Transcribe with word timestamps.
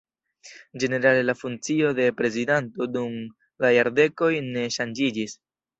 Ĝenerale 0.83 1.21
la 1.27 1.35
funkcio 1.41 1.93
de 2.01 2.09
prezidanto 2.23 2.91
dum 2.97 3.21
la 3.67 3.73
jardekoj 3.79 4.33
ne 4.51 4.69
ŝanĝiĝis. 4.81 5.43